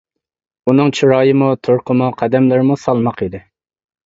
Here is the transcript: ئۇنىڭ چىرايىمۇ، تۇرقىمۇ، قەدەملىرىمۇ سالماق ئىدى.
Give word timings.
ئۇنىڭ 0.71 0.87
چىرايىمۇ، 0.99 1.49
تۇرقىمۇ، 1.67 2.09
قەدەملىرىمۇ 2.23 2.79
سالماق 2.87 3.23
ئىدى. 3.29 3.45